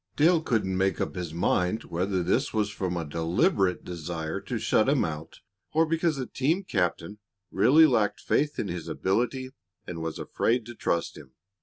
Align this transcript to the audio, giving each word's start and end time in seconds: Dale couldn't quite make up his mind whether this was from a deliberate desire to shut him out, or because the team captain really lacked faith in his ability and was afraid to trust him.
Dale 0.15 0.41
couldn't 0.41 0.71
quite 0.77 0.85
make 0.89 0.99
up 0.99 1.13
his 1.13 1.31
mind 1.31 1.83
whether 1.83 2.23
this 2.23 2.55
was 2.55 2.71
from 2.71 2.97
a 2.97 3.05
deliberate 3.05 3.83
desire 3.83 4.41
to 4.41 4.57
shut 4.57 4.89
him 4.89 5.05
out, 5.05 5.41
or 5.73 5.85
because 5.85 6.15
the 6.15 6.25
team 6.25 6.63
captain 6.63 7.19
really 7.51 7.85
lacked 7.85 8.19
faith 8.19 8.57
in 8.57 8.67
his 8.67 8.87
ability 8.87 9.51
and 9.85 10.01
was 10.01 10.17
afraid 10.17 10.65
to 10.65 10.73
trust 10.73 11.19
him. 11.19 11.33